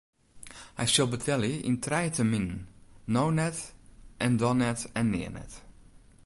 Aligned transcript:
Hy 0.77 0.85
sil 0.91 1.07
betelje 1.11 1.53
yn 1.69 1.77
trije 1.85 2.11
terminen: 2.17 2.59
no 3.13 3.23
net 3.39 3.57
en 4.25 4.33
dan 4.41 4.57
net 4.63 4.79
en 4.99 5.05
nea 5.13 5.31
net. 5.37 5.51